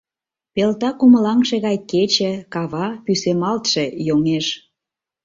[0.53, 4.45] Пелта кумылаҥше гай кече, кава— пӱсемалтше йоҥеж.